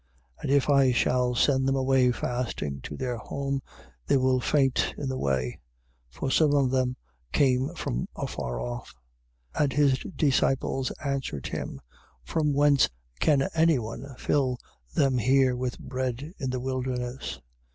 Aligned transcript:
8:3. 0.39 0.41
And 0.41 0.51
if 0.53 0.67
I 0.67 0.91
shall 0.91 1.35
send 1.35 1.67
them 1.67 1.75
away 1.75 2.11
fasting 2.11 2.79
to 2.81 2.97
their 2.97 3.17
home, 3.17 3.61
they 4.07 4.17
will 4.17 4.39
faint 4.39 4.95
in 4.97 5.07
the 5.09 5.17
way: 5.19 5.59
for 6.09 6.31
some 6.31 6.55
of 6.55 6.71
them 6.71 6.95
came 7.31 7.69
from 7.75 8.07
afar 8.15 8.59
off. 8.59 8.95
8:4. 9.53 9.61
And 9.63 9.73
his 9.73 9.99
disciples 10.15 10.89
answered 11.05 11.45
him: 11.49 11.81
From 12.23 12.51
whence 12.51 12.89
can 13.19 13.47
any 13.53 13.77
one 13.77 14.15
fill 14.17 14.57
them 14.91 15.19
here 15.19 15.55
with 15.55 15.77
bread 15.77 16.33
in 16.39 16.49
the 16.49 16.59
wilderness? 16.59 17.39